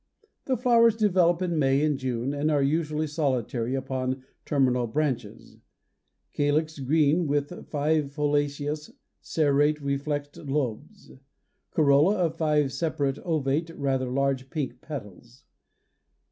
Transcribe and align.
The 0.45 0.57
flowers 0.57 0.95
develop 0.95 1.43
in 1.43 1.59
May 1.59 1.85
and 1.85 1.95
June 1.95 2.33
and 2.33 2.49
are 2.49 2.63
usually 2.63 3.05
solitary 3.05 3.75
upon 3.75 4.23
terminal 4.45 4.87
branches. 4.87 5.57
Calyx 6.33 6.79
green 6.79 7.27
with 7.27 7.67
five 7.67 8.05
foliaceous, 8.05 8.89
serrate, 9.21 9.79
reflexed 9.79 10.37
lobes. 10.37 11.11
Corolla 11.69 12.15
of 12.15 12.35
five 12.35 12.73
separate 12.73 13.19
ovate, 13.19 13.69
rather 13.77 14.09
large, 14.09 14.49
pink 14.49 14.81
petals. 14.81 15.43